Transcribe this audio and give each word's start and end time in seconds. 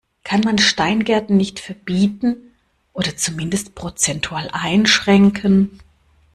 Kann 0.23 0.41
man 0.41 0.57
Steingärten 0.57 1.37
nicht 1.37 1.59
verbieten, 1.59 2.35
oder 2.93 3.15
zumindest 3.17 3.75
prozentual 3.75 4.49
einschränken? 4.51 5.79